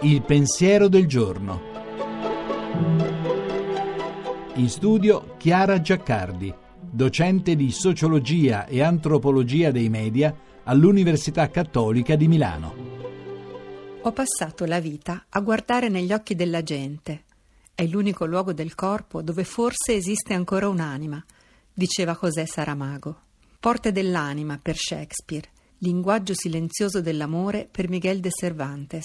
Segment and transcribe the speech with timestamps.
[0.00, 1.62] Il pensiero del giorno.
[4.56, 10.32] In studio Chiara Giaccardi, docente di sociologia e antropologia dei media
[10.64, 12.74] all'Università Cattolica di Milano.
[14.02, 17.24] Ho passato la vita a guardare negli occhi della gente.
[17.74, 21.24] È l'unico luogo del corpo dove forse esiste ancora un'anima,
[21.72, 23.23] diceva José Saramago.
[23.64, 29.04] Porte dell'anima per Shakespeare, linguaggio silenzioso dell'amore per Miguel de Cervantes.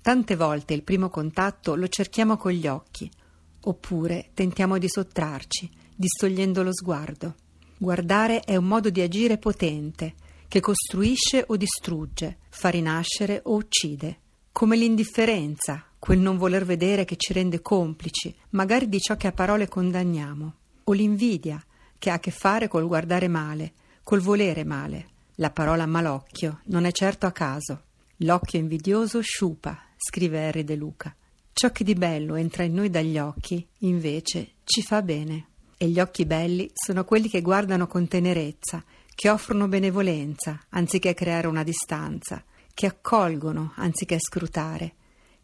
[0.00, 3.10] Tante volte il primo contatto lo cerchiamo con gli occhi,
[3.62, 7.34] oppure tentiamo di sottrarci, distogliendo lo sguardo.
[7.76, 10.14] Guardare è un modo di agire potente,
[10.46, 14.20] che costruisce o distrugge, fa rinascere o uccide,
[14.52, 19.32] come l'indifferenza, quel non voler vedere che ci rende complici, magari di ciò che a
[19.32, 21.60] parole condanniamo, o l'invidia,
[21.98, 23.72] che ha a che fare col guardare male,
[24.08, 25.08] col volere male.
[25.34, 27.82] La parola malocchio non è certo a caso.
[28.20, 31.14] L'occhio invidioso sciupa, scrive Harry De Luca.
[31.52, 35.48] Ciò che di bello entra in noi dagli occhi, invece, ci fa bene.
[35.76, 38.82] E gli occhi belli sono quelli che guardano con tenerezza,
[39.14, 42.42] che offrono benevolenza anziché creare una distanza,
[42.72, 44.94] che accolgono anziché scrutare,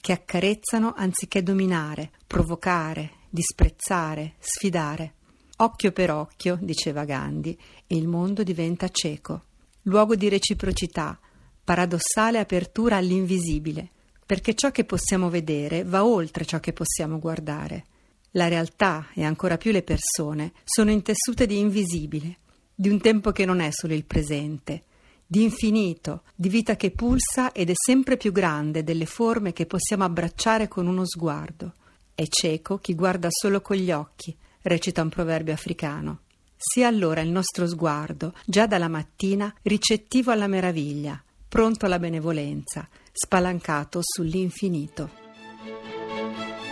[0.00, 5.14] che accarezzano anziché dominare, provocare, disprezzare, sfidare.
[5.62, 9.42] Occhio per occhio, diceva Gandhi, e il mondo diventa cieco.
[9.82, 11.16] Luogo di reciprocità,
[11.62, 13.88] paradossale apertura all'invisibile,
[14.26, 17.84] perché ciò che possiamo vedere va oltre ciò che possiamo guardare.
[18.32, 22.38] La realtà e ancora più le persone sono intessute di invisibile,
[22.74, 24.82] di un tempo che non è solo il presente,
[25.24, 30.02] di infinito, di vita che pulsa ed è sempre più grande delle forme che possiamo
[30.02, 31.74] abbracciare con uno sguardo.
[32.16, 36.20] È cieco chi guarda solo con gli occhi, recita un proverbio africano.
[36.56, 44.00] Sia allora il nostro sguardo, già dalla mattina, ricettivo alla meraviglia, pronto alla benevolenza, spalancato
[44.02, 45.10] sull'infinito.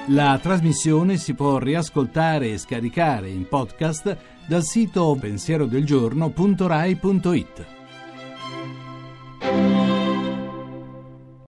[0.08, 7.79] La trasmissione si può riascoltare e scaricare in podcast dal sito pensierodelgiorno.rai.it.